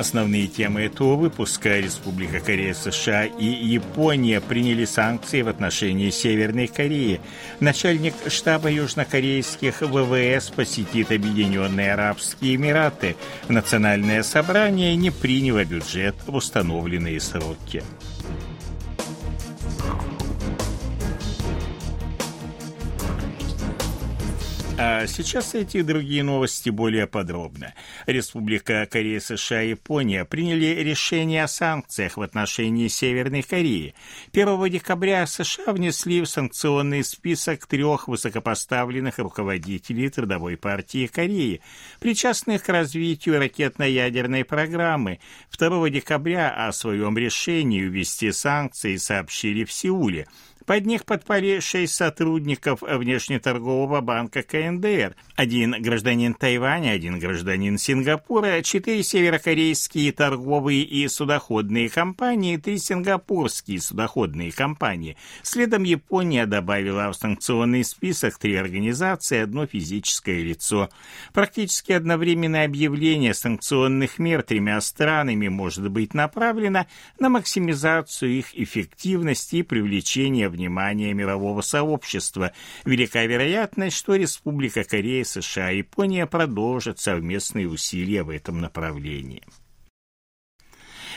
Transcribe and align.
Основные 0.00 0.46
темы 0.46 0.80
этого 0.80 1.14
выпуска 1.14 1.78
Республика 1.78 2.40
Корея, 2.40 2.72
США 2.72 3.26
и 3.26 3.44
Япония 3.44 4.40
приняли 4.40 4.86
санкции 4.86 5.42
в 5.42 5.48
отношении 5.48 6.08
Северной 6.08 6.68
Кореи. 6.68 7.20
Начальник 7.60 8.14
штаба 8.28 8.70
южнокорейских 8.70 9.82
ВВС 9.82 10.48
посетит 10.48 11.12
Объединенные 11.12 11.92
Арабские 11.92 12.54
Эмираты. 12.54 13.14
Национальное 13.50 14.22
собрание 14.22 14.96
не 14.96 15.10
приняло 15.10 15.66
бюджет 15.66 16.14
в 16.26 16.34
установленные 16.34 17.20
сроки. 17.20 17.82
А 24.82 25.06
сейчас 25.06 25.54
эти 25.54 25.76
и 25.76 25.82
другие 25.82 26.22
новости 26.22 26.70
более 26.70 27.06
подробно. 27.06 27.74
Республика 28.06 28.88
Корея, 28.90 29.20
США 29.20 29.62
и 29.62 29.70
Япония 29.70 30.24
приняли 30.24 30.80
решение 30.80 31.44
о 31.44 31.48
санкциях 31.48 32.16
в 32.16 32.22
отношении 32.22 32.88
Северной 32.88 33.42
Кореи. 33.42 33.94
1 34.32 34.70
декабря 34.70 35.26
США 35.26 35.74
внесли 35.74 36.22
в 36.22 36.26
санкционный 36.26 37.04
список 37.04 37.66
трех 37.66 38.08
высокопоставленных 38.08 39.18
руководителей 39.18 40.08
Трудовой 40.08 40.56
партии 40.56 41.06
Кореи, 41.08 41.60
причастных 42.00 42.62
к 42.62 42.70
развитию 42.70 43.38
ракетно-ядерной 43.38 44.46
программы. 44.46 45.20
2 45.58 45.90
декабря 45.90 46.48
о 46.48 46.72
своем 46.72 47.18
решении 47.18 47.82
ввести 47.82 48.32
санкции 48.32 48.96
сообщили 48.96 49.64
в 49.64 49.72
Сеуле– 49.72 50.26
под 50.70 50.86
них 50.86 51.04
подпали 51.04 51.58
шесть 51.58 51.96
сотрудников 51.96 52.82
внешнеторгового 52.82 54.00
банка 54.02 54.42
КНДР, 54.42 55.16
один 55.34 55.74
гражданин 55.82 56.32
Тайваня, 56.32 56.90
один 56.90 57.18
гражданин 57.18 57.76
Сингапура, 57.76 58.62
четыре 58.62 59.02
северокорейские 59.02 60.12
торговые 60.12 60.84
и 60.84 61.08
судоходные 61.08 61.90
компании, 61.90 62.56
три 62.56 62.78
сингапурские 62.78 63.80
судоходные 63.80 64.52
компании. 64.52 65.16
Следом 65.42 65.82
Япония 65.82 66.46
добавила 66.46 67.10
в 67.10 67.16
санкционный 67.16 67.82
список 67.82 68.38
три 68.38 68.54
организации, 68.54 69.38
одно 69.38 69.66
физическое 69.66 70.40
лицо. 70.40 70.88
Практически 71.32 71.90
одновременное 71.90 72.64
объявление 72.64 73.34
санкционных 73.34 74.20
мер 74.20 74.44
тремя 74.44 74.80
странами 74.80 75.48
может 75.48 75.90
быть 75.90 76.14
направлено 76.14 76.86
на 77.18 77.28
максимизацию 77.28 78.38
их 78.38 78.56
эффективности 78.56 79.56
и 79.56 79.62
привлечение 79.62 80.48
в 80.48 80.59
внимания 80.60 81.14
мирового 81.14 81.62
сообщества. 81.62 82.52
Велика 82.84 83.24
вероятность, 83.24 83.96
что 83.96 84.14
Республика 84.14 84.84
Корея, 84.84 85.24
США 85.24 85.72
и 85.72 85.78
Япония 85.78 86.26
продолжат 86.26 87.00
совместные 87.00 87.68
усилия 87.68 88.22
в 88.22 88.28
этом 88.28 88.60
направлении. 88.60 89.42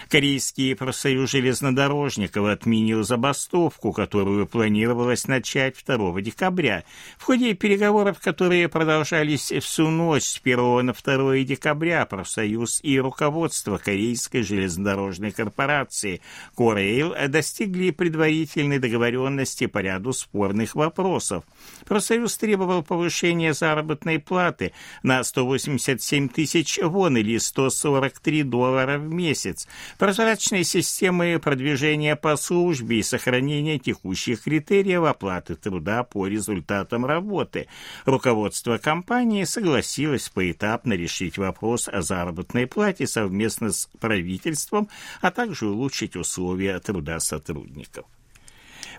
Корейский 0.10 0.76
профсоюз 0.76 1.32
железнодорожников 1.32 2.46
отменил 2.48 3.04
забастовку, 3.04 3.92
которую 3.94 4.48
планировалось 4.48 5.28
начать 5.28 5.76
2 5.86 6.22
декабря. 6.22 6.84
В 7.18 7.24
ходе 7.24 7.54
переговоров, 7.54 8.20
которые 8.20 8.70
продолжались 8.70 9.52
всю 9.62 9.90
ночь 9.90 10.24
с 10.24 10.42
1 10.44 10.86
на 10.86 10.94
2 10.94 11.40
декабря, 11.40 12.06
профсоюз 12.06 12.80
и 12.84 13.00
руководство 13.00 13.78
Корейской 13.78 14.44
железнодорожной 14.44 15.32
корпорации 15.32 16.22
Корейл 16.56 17.16
достигли 17.28 17.92
предварительной 17.92 18.80
договоренности 18.80 19.68
по 19.68 19.80
ряду 19.80 20.14
спорных 20.14 20.76
вопросов. 20.76 21.44
Профсоюз 21.86 22.38
требовал 22.38 22.84
повышения 22.84 23.54
заработной 23.54 24.20
платы 24.20 24.74
на 25.02 25.24
187 25.24 26.30
тысяч 26.30 26.80
вон 26.82 27.18
или 27.18 27.38
143 27.38 28.44
доллара 28.44 28.98
в 28.98 29.12
месяц, 29.12 29.68
прозрачной 30.04 30.66
системы 30.66 31.40
продвижения 31.42 32.18
по 32.18 32.36
службе 32.36 33.00
и 33.00 33.04
сохранения 33.04 33.80
текущих 33.80 34.44
критериев 34.44 35.06
оплаты 35.06 35.56
труда 35.56 36.04
по 36.04 36.28
результатам 36.28 37.06
работы. 37.06 37.68
Руководство 38.04 38.78
компании 38.78 39.46
согласилось 39.46 40.28
поэтапно 40.28 40.92
решить 40.92 41.38
вопрос 41.38 41.88
о 41.88 42.02
заработной 42.02 42.68
плате 42.68 43.08
совместно 43.08 43.72
с 43.72 43.88
правительством, 44.02 44.90
а 45.22 45.32
также 45.32 45.68
улучшить 45.68 46.18
условия 46.18 46.78
труда 46.80 47.22
сотрудников. 47.22 48.06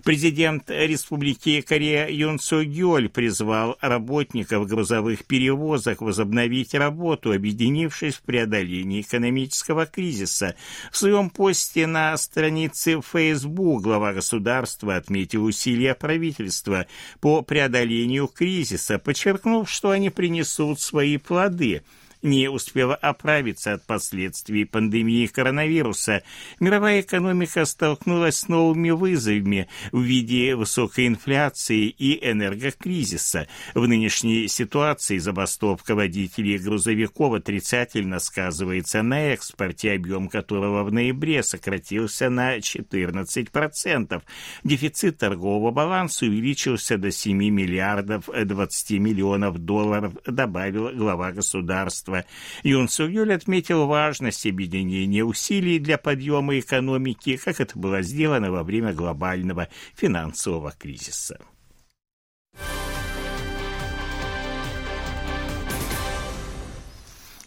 Президент 0.02 0.68
Республики 0.68 1.60
Корея 1.60 2.08
Юн 2.08 2.38
Су 2.38 2.64
Гёль 2.64 3.08
призвал 3.08 3.76
работников 3.80 4.66
грузовых 4.66 5.24
перевозок 5.24 6.00
возобновить 6.00 6.74
работу, 6.74 7.32
объединившись 7.32 8.14
в 8.14 8.22
преодолении 8.22 9.02
экономического 9.02 9.86
кризиса. 9.86 10.56
В 10.90 10.96
своем 10.96 11.30
посте 11.30 11.86
на 11.86 12.16
странице 12.16 13.00
Facebook 13.00 13.82
глава 13.82 14.12
государства 14.12 14.96
отметил 14.96 15.44
усилия 15.44 15.94
правительства 15.94 16.86
по 17.20 17.42
преодолению 17.42 18.26
кризиса, 18.26 18.98
подчеркнув, 18.98 19.70
что 19.70 19.90
они 19.90 20.10
принесут 20.10 20.80
свои 20.80 21.18
плоды– 21.18 21.82
не 22.24 22.48
успела 22.48 22.94
оправиться 22.94 23.74
от 23.74 23.86
последствий 23.86 24.64
пандемии 24.64 25.26
коронавируса. 25.26 26.22
Мировая 26.58 27.02
экономика 27.02 27.64
столкнулась 27.66 28.38
с 28.38 28.48
новыми 28.48 28.90
вызовами 28.90 29.68
в 29.92 30.00
виде 30.00 30.56
высокой 30.56 31.06
инфляции 31.06 31.86
и 31.86 32.18
энергокризиса. 32.26 33.46
В 33.74 33.86
нынешней 33.86 34.48
ситуации 34.48 35.18
забастовка 35.18 35.94
водителей 35.94 36.58
грузовиков 36.58 37.34
отрицательно 37.34 38.18
сказывается 38.18 39.02
на 39.02 39.32
экспорте, 39.34 39.92
объем 39.92 40.28
которого 40.28 40.82
в 40.82 40.92
ноябре 40.92 41.42
сократился 41.42 42.30
на 42.30 42.56
14%. 42.56 44.22
Дефицит 44.64 45.18
торгового 45.18 45.70
баланса 45.70 46.24
увеличился 46.24 46.96
до 46.96 47.10
7 47.10 47.36
миллиардов 47.36 48.30
20 48.32 48.90
миллионов 48.98 49.58
долларов, 49.58 50.14
добавил 50.26 50.88
глава 50.90 51.32
государства 51.32 52.13
государства. 52.14 52.24
Юн 52.62 52.88
Сугюль 52.88 53.34
отметил 53.34 53.86
важность 53.86 54.46
объединения 54.46 55.24
усилий 55.24 55.78
для 55.78 55.98
подъема 55.98 56.58
экономики, 56.58 57.36
как 57.36 57.60
это 57.60 57.78
было 57.78 58.02
сделано 58.02 58.50
во 58.50 58.62
время 58.62 58.92
глобального 58.92 59.68
финансового 59.96 60.72
кризиса. 60.72 61.38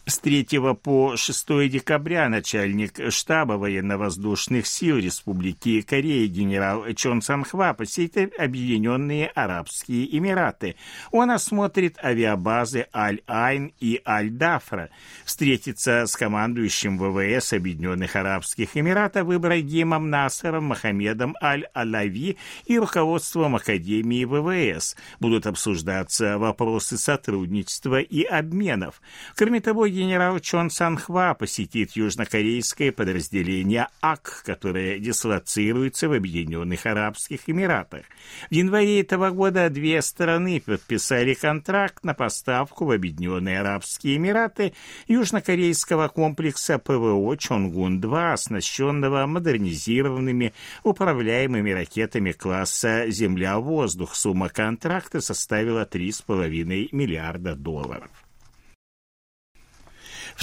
С 0.10 0.20
3 0.20 0.48
по 0.84 1.18
6 1.18 1.68
декабря 1.70 2.30
начальник 2.30 3.12
штаба 3.12 3.54
военно-воздушных 3.58 4.66
сил 4.66 5.00
Республики 5.00 5.82
Корея 5.82 6.26
генерал 6.30 6.86
Чон 6.96 7.22
Санхва 7.22 7.74
посетит 7.74 8.32
Объединенные 8.40 9.28
Арабские 9.28 10.18
Эмираты. 10.18 10.78
Он 11.12 11.30
осмотрит 11.30 11.98
авиабазы 12.02 12.88
Аль-Айн 12.96 13.74
и 13.82 14.02
Аль-Дафра, 14.08 14.92
встретится 15.26 16.06
с 16.06 16.16
командующим 16.16 16.98
ВВС 16.98 17.52
Объединенных 17.52 18.16
Арабских 18.16 18.78
Эмиратов 18.78 19.30
Ибрагимом 19.30 20.10
Насаром 20.10 20.68
Мохаммедом 20.68 21.36
Аль-Алави 21.44 22.38
и 22.66 22.80
руководством 22.80 23.58
Академии 23.58 24.24
ВВС. 24.24 24.96
Будут 25.20 25.48
обсуждаться 25.48 26.38
вопросы 26.38 26.98
сотрудничества 26.98 28.00
и 28.00 28.24
обменов. 28.24 29.02
Кроме 29.36 29.60
того, 29.60 29.86
генерал 29.98 30.40
Чон 30.40 30.70
Санхва 30.70 31.34
посетит 31.34 31.94
южнокорейское 31.94 32.92
подразделение 32.92 33.88
АК, 34.00 34.44
которое 34.46 35.00
дислоцируется 35.00 36.08
в 36.08 36.14
Объединенных 36.14 36.86
Арабских 36.86 37.50
Эмиратах. 37.50 38.06
В 38.50 38.54
январе 38.54 39.02
этого 39.02 39.32
года 39.32 39.70
две 39.70 40.02
стороны 40.04 40.62
подписали 40.62 41.34
контракт 41.34 42.04
на 42.04 42.14
поставку 42.14 42.86
в 42.86 42.92
Объединенные 42.92 43.60
Арабские 43.60 44.18
Эмираты 44.18 44.74
южнокорейского 45.08 46.10
комплекса 46.10 46.78
ПВО 46.78 47.36
Чонгун-2, 47.36 48.34
оснащенного 48.34 49.26
модернизированными 49.26 50.54
управляемыми 50.84 51.72
ракетами 51.72 52.34
класса 52.34 53.06
«Земля-воздух». 53.10 54.14
Сумма 54.16 54.50
контракта 54.50 55.22
составила 55.22 55.86
3,5 55.86 56.90
миллиарда 56.92 57.56
долларов. 57.56 58.27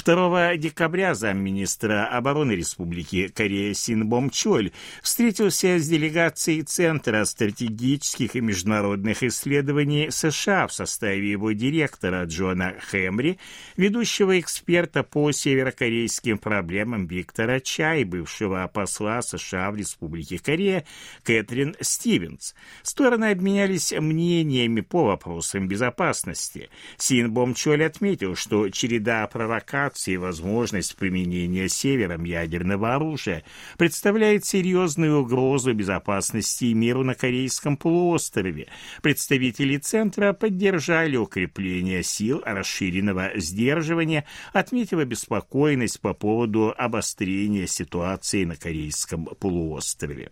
2 0.03 0.57
декабря 0.57 1.15
замминистра 1.15 2.07
обороны 2.07 2.51
Республики 2.51 3.29
Корея 3.29 3.73
Син 3.73 4.07
Бом 4.07 4.29
Чоль 4.29 4.71
встретился 5.01 5.79
с 5.79 5.87
делегацией 5.87 6.63
Центра 6.63 7.23
стратегических 7.23 8.35
и 8.35 8.41
международных 8.41 9.23
исследований 9.23 10.09
США 10.11 10.67
в 10.67 10.73
составе 10.73 11.31
его 11.31 11.53
директора 11.53 12.25
Джона 12.25 12.75
Хэмри, 12.91 13.39
ведущего 13.77 14.39
эксперта 14.39 15.03
по 15.03 15.31
северокорейским 15.31 16.37
проблемам 16.37 17.07
Виктора 17.07 17.59
Чай, 17.61 18.03
бывшего 18.03 18.69
посла 18.71 19.21
США 19.21 19.71
в 19.71 19.77
Республике 19.77 20.39
Корея 20.39 20.85
Кэтрин 21.23 21.75
Стивенс. 21.79 22.53
Стороны 22.83 23.31
обменялись 23.31 23.93
мнениями 23.93 24.81
по 24.81 25.05
вопросам 25.05 25.67
безопасности. 25.67 26.69
Син 26.97 27.31
Бом 27.31 27.53
Чоль 27.53 27.85
отметил, 27.85 28.35
что 28.35 28.69
череда 28.69 29.25
провокаций 29.27 29.84
и 30.07 30.17
возможность 30.17 30.95
применения 30.95 31.69
севером 31.69 32.23
ядерного 32.23 32.95
оружия 32.95 33.43
представляет 33.77 34.45
серьезную 34.45 35.21
угрозу 35.21 35.73
безопасности 35.73 36.65
и 36.65 36.73
миру 36.73 37.03
на 37.03 37.15
Корейском 37.15 37.77
полуострове. 37.77 38.67
Представители 39.01 39.77
Центра 39.77 40.33
поддержали 40.33 41.17
укрепление 41.17 42.03
сил 42.03 42.41
расширенного 42.45 43.31
сдерживания, 43.35 44.25
отметив 44.53 44.99
обеспокоенность 44.99 45.99
по 45.99 46.13
поводу 46.13 46.73
обострения 46.77 47.67
ситуации 47.67 48.43
на 48.45 48.55
Корейском 48.55 49.25
полуострове. 49.25 50.29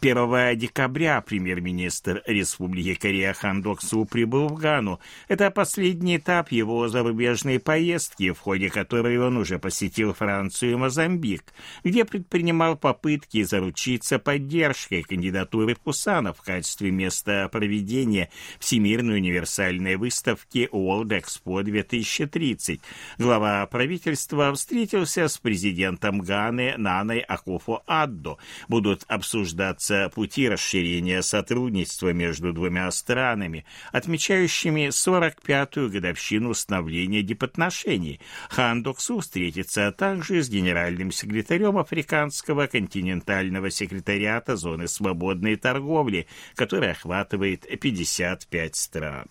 1 0.00 0.58
декабря 0.58 1.20
премьер-министр 1.20 2.22
Республики 2.26 2.94
Корея 2.94 3.32
Хан 3.32 3.62
Доксу 3.62 4.04
прибыл 4.04 4.48
в 4.48 4.54
Гану. 4.54 5.00
Это 5.28 5.50
последний 5.50 6.18
этап 6.18 6.52
его 6.52 6.88
зарубежной 6.88 7.58
поездки, 7.58 8.32
в 8.32 8.38
ходе 8.38 8.68
которой 8.68 9.18
он 9.18 9.36
уже 9.36 9.58
посетил 9.58 10.12
Францию 10.12 10.72
и 10.72 10.76
Мозамбик, 10.76 11.44
где 11.82 12.04
предпринимал 12.04 12.76
попытки 12.76 13.42
заручиться 13.42 14.18
поддержкой 14.18 15.02
кандидатуры 15.02 15.76
Пусана 15.76 16.32
в 16.32 16.42
качестве 16.42 16.90
места 16.90 17.48
проведения 17.50 18.30
Всемирной 18.58 19.16
универсальной 19.16 19.96
выставки 19.96 20.68
World 20.72 21.08
Expo 21.08 21.62
2030. 21.62 22.80
Глава 23.18 23.64
правительства 23.66 24.52
встретился 24.52 25.28
с 25.28 25.38
президентом 25.38 26.20
Ганы 26.20 26.74
Наной 26.76 27.20
Акуфо 27.20 27.82
Аддо. 27.86 28.36
Будут 28.68 29.04
обсуждаться 29.08 29.85
находятся 29.90 30.14
пути 30.14 30.48
расширения 30.48 31.22
сотрудничества 31.22 32.12
между 32.12 32.52
двумя 32.52 32.90
странами, 32.90 33.64
отмечающими 33.92 34.88
45-ю 34.88 35.90
годовщину 35.90 36.50
установления 36.50 37.22
дипотношений. 37.22 38.20
Хан 38.48 38.82
Доксу 38.82 39.20
встретится 39.20 39.92
также 39.92 40.42
с 40.42 40.48
генеральным 40.48 41.12
секретарем 41.12 41.78
Африканского 41.78 42.66
континентального 42.66 43.70
секретариата 43.70 44.56
зоны 44.56 44.88
свободной 44.88 45.56
торговли, 45.56 46.26
который 46.54 46.90
охватывает 46.90 47.66
55 47.80 48.76
стран. 48.76 49.26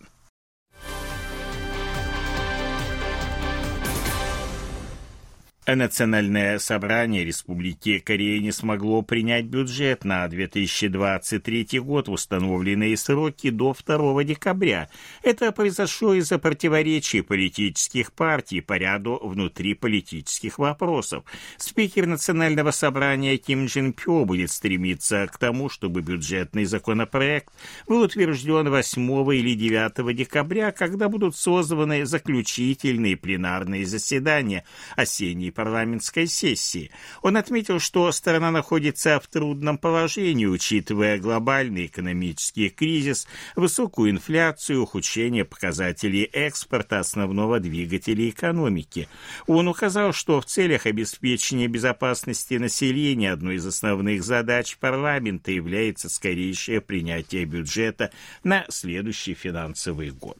Национальное 5.74 6.60
собрание 6.60 7.24
Республики 7.24 7.98
Корея 7.98 8.40
не 8.40 8.52
смогло 8.52 9.02
принять 9.02 9.46
бюджет 9.46 10.04
на 10.04 10.28
2023 10.28 11.80
год 11.80 12.06
в 12.06 12.12
установленные 12.12 12.96
сроки 12.96 13.50
до 13.50 13.74
2 13.74 14.22
декабря. 14.22 14.88
Это 15.24 15.50
произошло 15.50 16.14
из-за 16.14 16.38
противоречий 16.38 17.22
политических 17.22 18.12
партий 18.12 18.60
по 18.60 18.74
ряду 18.74 19.18
внутриполитических 19.20 20.60
вопросов. 20.60 21.24
Спикер 21.56 22.06
Национального 22.06 22.70
собрания 22.70 23.36
Ким 23.36 23.66
Джин 23.66 23.92
Пё 23.92 24.24
будет 24.24 24.52
стремиться 24.52 25.26
к 25.26 25.36
тому, 25.36 25.68
чтобы 25.68 26.00
бюджетный 26.00 26.64
законопроект 26.64 27.52
был 27.88 28.02
утвержден 28.02 28.70
8 28.70 29.34
или 29.34 29.54
9 29.54 30.16
декабря, 30.16 30.70
когда 30.70 31.08
будут 31.08 31.34
созваны 31.34 32.06
заключительные 32.06 33.16
пленарные 33.16 33.84
заседания 33.84 34.64
осенней 34.94 35.55
парламентской 35.56 36.26
сессии. 36.26 36.90
Он 37.22 37.36
отметил, 37.36 37.80
что 37.80 38.12
страна 38.12 38.50
находится 38.50 39.18
в 39.18 39.26
трудном 39.26 39.78
положении, 39.78 40.46
учитывая 40.46 41.18
глобальный 41.18 41.86
экономический 41.86 42.68
кризис, 42.68 43.26
высокую 43.56 44.10
инфляцию, 44.10 44.82
ухудшение 44.82 45.44
показателей 45.44 46.24
экспорта 46.24 47.00
основного 47.00 47.58
двигателя 47.58 48.28
экономики. 48.28 49.08
Он 49.46 49.66
указал, 49.66 50.12
что 50.12 50.40
в 50.40 50.46
целях 50.46 50.86
обеспечения 50.86 51.66
безопасности 51.66 52.54
населения 52.54 53.32
одной 53.32 53.56
из 53.56 53.66
основных 53.66 54.22
задач 54.22 54.76
парламента 54.76 55.50
является 55.50 56.08
скорейшее 56.08 56.80
принятие 56.80 57.46
бюджета 57.46 58.12
на 58.44 58.66
следующий 58.68 59.34
финансовый 59.34 60.10
год. 60.10 60.38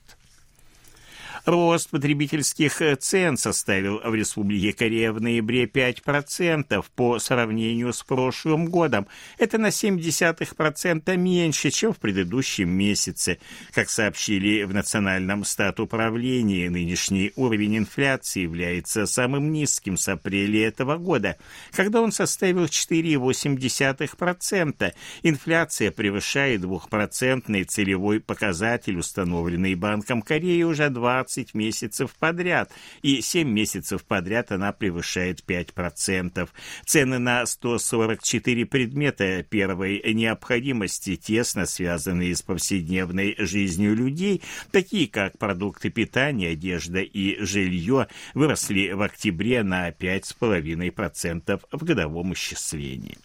Рост 1.44 1.90
потребительских 1.90 2.80
цен 3.00 3.36
составил 3.36 4.00
в 4.04 4.14
Республике 4.14 4.72
Корея 4.72 5.12
в 5.12 5.20
ноябре 5.20 5.64
5% 5.64 6.84
по 6.94 7.18
сравнению 7.18 7.92
с 7.92 8.02
прошлым 8.02 8.66
годом. 8.66 9.06
Это 9.38 9.58
на 9.58 9.68
0,7% 9.68 11.16
меньше, 11.16 11.70
чем 11.70 11.92
в 11.92 11.98
предыдущем 11.98 12.70
месяце. 12.70 13.38
Как 13.72 13.90
сообщили 13.90 14.64
в 14.64 14.74
Национальном 14.74 15.44
статуправлении, 15.44 16.68
нынешний 16.68 17.32
уровень 17.36 17.78
инфляции 17.78 18.42
является 18.42 19.06
самым 19.06 19.52
низким 19.52 19.96
с 19.96 20.08
апреля 20.08 20.68
этого 20.68 20.96
года, 20.96 21.36
когда 21.72 22.00
он 22.00 22.12
составил 22.12 22.64
4,8%. 22.64 24.92
Инфляция 25.22 25.90
превышает 25.90 26.60
двухпроцентный 26.62 27.64
целевой 27.64 28.20
показатель, 28.20 28.98
установленный 28.98 29.74
Банком 29.74 30.22
Кореи 30.22 30.62
уже 30.62 30.88
20 30.90 31.25
20 31.26 31.54
месяцев 31.54 32.14
подряд, 32.18 32.70
и 33.02 33.20
7 33.20 33.48
месяцев 33.48 34.04
подряд 34.04 34.52
она 34.52 34.72
превышает 34.72 35.42
5%. 35.46 36.48
Цены 36.84 37.18
на 37.18 37.44
144 37.44 38.66
предмета 38.66 39.42
первой 39.42 40.02
необходимости, 40.14 41.16
тесно 41.16 41.66
связанные 41.66 42.34
с 42.34 42.42
повседневной 42.42 43.34
жизнью 43.38 43.96
людей, 43.96 44.42
такие 44.70 45.08
как 45.08 45.36
продукты 45.38 45.90
питания, 45.90 46.50
одежда 46.50 47.00
и 47.00 47.42
жилье, 47.44 48.06
выросли 48.34 48.92
в 48.92 49.02
октябре 49.02 49.62
на 49.62 49.90
5,5% 49.90 51.60
в 51.72 51.84
годовом 51.84 52.32
исчислении. 52.34 53.18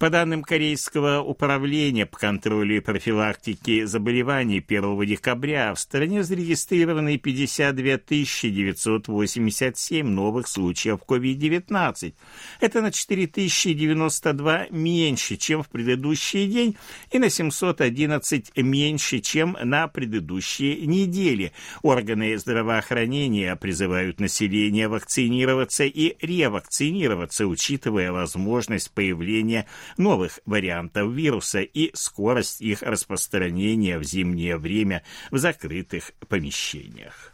По 0.00 0.08
данным 0.08 0.42
Корейского 0.42 1.20
управления 1.20 2.06
по 2.06 2.16
контролю 2.16 2.78
и 2.78 2.80
профилактике 2.80 3.86
заболеваний 3.86 4.64
1 4.66 5.04
декабря 5.04 5.74
в 5.74 5.78
стране 5.78 6.24
зарегистрированы 6.24 7.18
52 7.18 7.98
987 8.00 10.06
новых 10.06 10.48
случаев 10.48 11.00
COVID-19. 11.06 12.14
Это 12.60 12.80
на 12.80 12.90
4092 12.90 14.68
меньше, 14.70 15.36
чем 15.36 15.62
в 15.62 15.68
предыдущий 15.68 16.46
день, 16.46 16.78
и 17.10 17.18
на 17.18 17.28
711 17.28 18.56
меньше, 18.56 19.18
чем 19.18 19.54
на 19.62 19.86
предыдущей 19.86 20.86
неделе. 20.86 21.52
Органы 21.82 22.38
здравоохранения 22.38 23.54
призывают 23.54 24.18
население 24.18 24.88
вакцинироваться 24.88 25.84
и 25.84 26.16
ревакцинироваться, 26.24 27.46
учитывая 27.46 28.12
возможность 28.12 28.90
появления 28.92 29.66
новых 29.96 30.40
вариантов 30.46 31.12
вируса 31.12 31.60
и 31.60 31.90
скорость 31.94 32.60
их 32.60 32.82
распространения 32.82 33.98
в 33.98 34.04
зимнее 34.04 34.56
время 34.56 35.02
в 35.30 35.38
закрытых 35.38 36.12
помещениях. 36.28 37.32